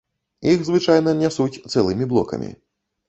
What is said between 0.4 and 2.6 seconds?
Іх звычайна нясуць цэлымі блокамі.